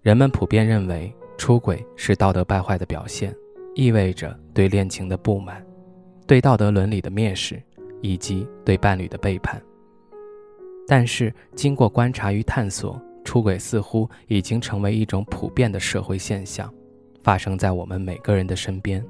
[0.00, 3.34] 人们普遍认为，出轨是道德败坏的表现，
[3.74, 5.64] 意味着对恋情的不满，
[6.24, 7.60] 对道德伦理的蔑视，
[8.00, 9.60] 以及对伴侣的背叛。
[10.86, 16.72] 但是，经过观察与探索，出轨似乎已经成为一种普遍的社会现象，
[17.20, 19.04] 发生在我们每个人的身边。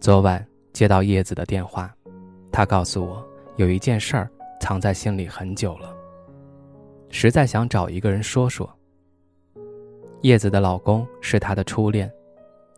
[0.00, 1.92] 昨晚接到叶子的电话，
[2.52, 4.30] 她告诉我有一件事儿
[4.60, 5.94] 藏在心里很久了，
[7.10, 8.72] 实在想找一个人说说。
[10.26, 12.12] 叶子的老公是她的初恋，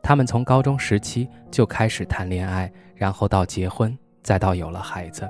[0.03, 5.27] 他们从高中时期就开始谈恋爱，然后到结婚，再到有了孩子，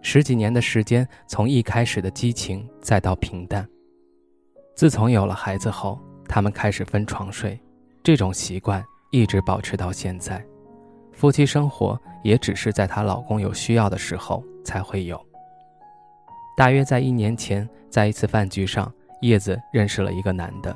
[0.00, 3.68] 十几年的时间，从一开始的激情再到平淡。
[4.74, 7.60] 自从有了孩子后，他们开始分床睡，
[8.02, 10.42] 这种习惯一直保持到现在。
[11.12, 15.22] 夫妻生活也只是在她老公有需要的时候才会有。
[16.56, 18.90] 大约在一年前，在一次饭局上，
[19.20, 20.74] 叶子认识了一个男的。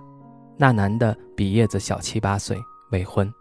[0.56, 2.56] 那男的比叶子小七八岁，
[2.92, 3.32] 未婚。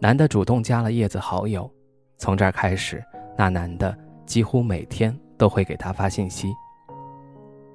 [0.00, 1.70] 男的主动加了叶子好友，
[2.18, 3.02] 从这儿开始，
[3.36, 6.52] 那男的几乎每天都会给她发信息，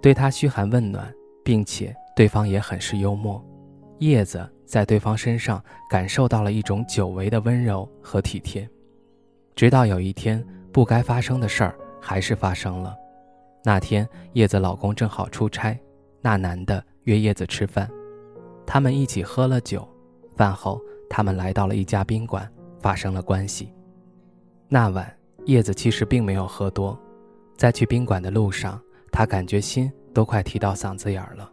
[0.01, 1.11] 对她嘘寒问暖，
[1.43, 3.43] 并且对方也很是幽默。
[3.97, 8.69] 叶子在对方身上感受到了一种久违的温柔和体贴。
[9.55, 12.95] 直到有一天，不该发生的事儿还是发生了。
[13.63, 15.77] 那天，叶子老公正好出差，
[16.21, 17.89] 那男的约叶子吃饭。
[18.71, 19.85] 他们一起喝了酒，
[20.37, 22.47] 饭后他们来到了一家宾馆，
[22.79, 23.73] 发生了关系。
[24.67, 25.11] 那晚
[25.45, 26.95] 叶子其实并没有喝多，
[27.57, 28.79] 在去宾馆的路上，
[29.11, 31.51] 她感觉心都快提到嗓子眼儿了。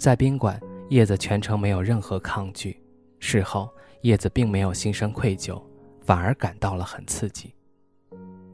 [0.00, 2.76] 在宾馆，叶子全程没有任何抗拒。
[3.20, 3.70] 事后，
[4.00, 5.62] 叶子并没有心生愧疚，
[6.00, 7.54] 反而感到了很刺激。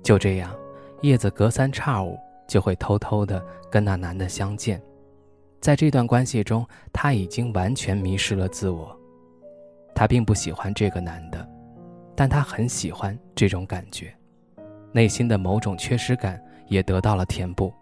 [0.02, 0.54] 就这样，
[1.00, 4.78] 叶子隔三差五就会偷偷的跟那男的相见。
[5.60, 8.96] 在这段关系中，她已经完全迷失了自我。
[9.94, 11.48] 她并不喜欢这个男的，
[12.14, 14.14] 但她很喜欢这种感觉，
[14.92, 17.72] 内心的某种缺失感也得到了填补。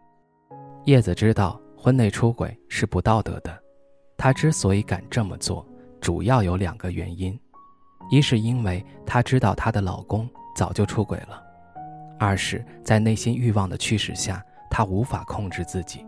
[0.84, 3.56] 叶子知道婚内出轨是不道德的，
[4.16, 5.66] 她之所以敢这么做，
[6.00, 7.38] 主要有两个原因：
[8.10, 11.42] 一是因为她知道她的老公早就出轨了；
[12.18, 16.06] 二是，在内心欲望的驱使下，她无法控制自己。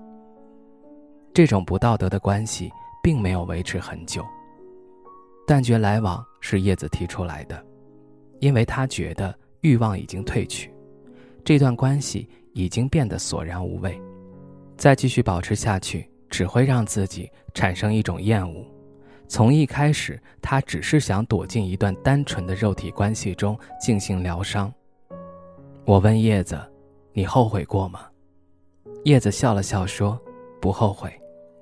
[1.38, 2.69] 这种不道德的关系
[3.00, 4.26] 并没有维持很久。
[5.47, 7.65] 断绝来往是叶子提出来的，
[8.41, 10.75] 因为她觉得欲望已经褪去，
[11.44, 14.03] 这段关系已经变得索然无味，
[14.76, 18.66] 再继续保持下去只会让自己产生一种厌恶。
[19.28, 24.75] 从一开始，她只是想躲进一段单纯的肉体关系中进行疗伤。
[25.84, 26.60] 我问叶子
[27.15, 28.09] ：“你后悔过吗？”
[29.06, 30.20] 叶子笑了笑说
[30.60, 31.09] ：“不后悔。”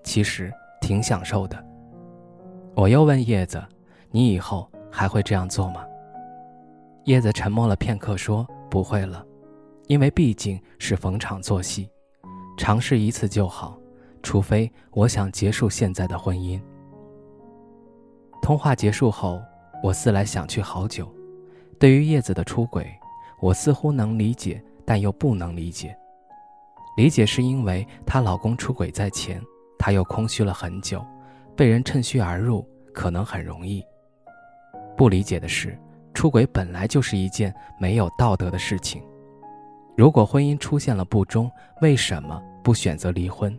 [0.06, 0.50] 其实
[0.81, 1.62] 挺享受的。
[2.75, 3.62] 我又问叶子
[4.11, 5.84] ：“你以后还会这样做吗？”
[7.05, 9.27] 叶子沉默了片刻，说：“不会了，
[9.89, 11.91] 因为毕竟是逢场作戏，
[12.56, 13.78] 尝试一次就好。
[14.22, 16.61] 除非我想结束现在的婚姻。”
[18.41, 19.43] 通话结束后，
[19.83, 21.12] 我思来想去好久。
[21.78, 22.87] 对于叶子的出轨，
[23.41, 25.97] 我似乎能理解，但又不能理解。
[26.97, 29.43] 理解是因为她老公出轨在前。
[29.87, 31.01] 他又空虚了很久，
[31.55, 33.81] 被人趁虚而入可能很容易。
[34.97, 35.79] 不理解的是，
[36.13, 39.01] 出轨本来就是一件没有道德的事情。
[39.97, 41.49] 如果婚姻出现了不忠，
[41.83, 43.57] 为什么不选择离婚？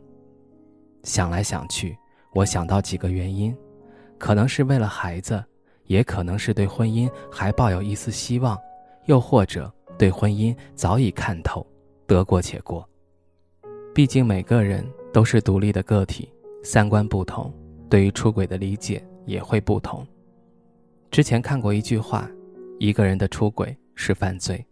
[1.04, 1.98] 想来想去，
[2.34, 3.56] 我想到几个原因：
[4.18, 5.42] 可能是为了孩子，
[5.86, 8.60] 也可能是对婚姻还抱有一丝希望，
[9.06, 11.66] 又或者对婚姻早已看透，
[12.06, 12.86] 得过且过。
[13.96, 14.86] 毕竟每个人。
[15.14, 16.32] 都是独立的个体，
[16.64, 17.54] 三观不同，
[17.90, 20.06] 对于出轨的理解也会不同。
[21.10, 22.30] 之前看过一句话：
[22.80, 24.64] 一个人的出轨是犯罪，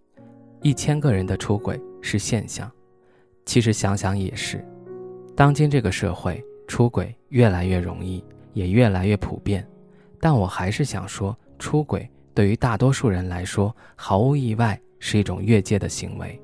[0.61, 2.69] 一千个人的出轨是现象。
[3.45, 4.63] 其实想想也是，
[5.35, 8.23] 当今这个社会，出轨越来越容易，
[8.53, 9.65] 也越来越普遍。
[10.19, 16.39] 但我还是想说，出轨对于大多数人来说，毫无意外是一种越界的行为，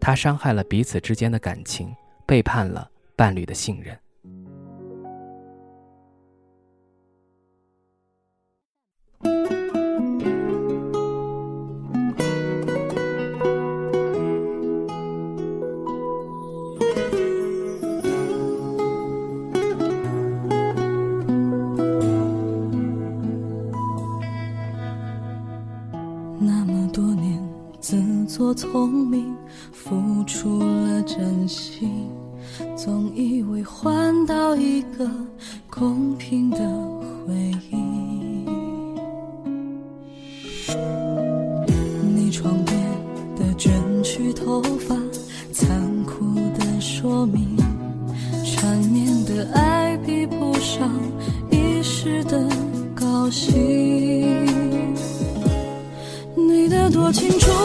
[0.00, 1.94] 它伤害了彼此之间的感情，
[2.26, 2.90] 背叛了。
[3.20, 3.94] 伴侣的信任。
[26.38, 27.38] 那么多年
[27.82, 29.36] 自作聪明
[57.10, 57.59] 不清楚。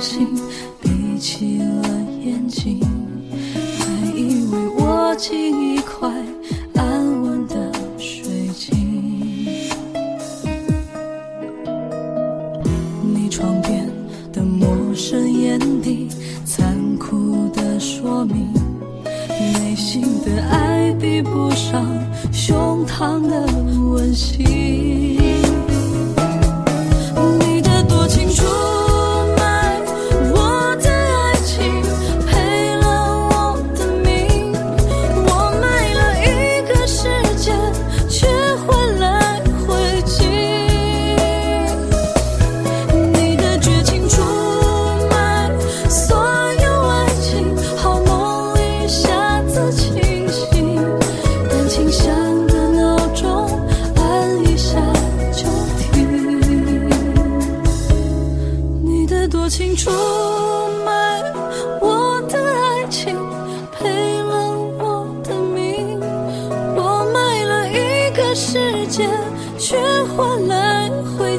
[0.00, 0.28] 心，
[0.80, 1.82] 闭起了
[2.24, 2.80] 眼睛，
[3.78, 6.08] 还以为握紧一块
[6.74, 8.76] 安稳的水晶。
[13.02, 13.90] 你窗边
[14.32, 16.08] 的陌生眼底，
[16.44, 18.52] 残酷的说明，
[19.54, 21.84] 内心的爱比不上
[22.32, 23.46] 胸膛的
[23.90, 25.17] 温馨。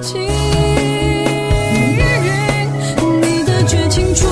[0.02, 0.22] 睛
[3.22, 4.28] 你的绝情出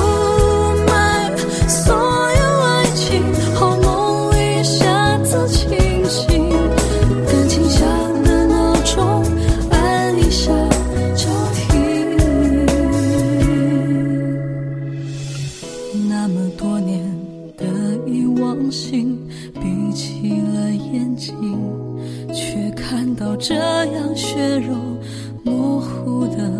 [0.87, 1.35] 卖
[1.67, 3.21] 所有爱情
[3.53, 5.69] 好梦一下子清
[6.05, 6.49] 醒。
[7.27, 7.87] 感情像
[8.23, 9.23] 个闹钟
[9.71, 10.51] 按一下
[11.15, 12.17] 就停
[16.07, 17.03] 那么多年
[17.57, 17.65] 得
[18.05, 19.17] 意忘形
[19.55, 21.35] 闭起了眼睛
[22.33, 24.75] 却看到这样血肉
[25.47, 26.51] 模糊的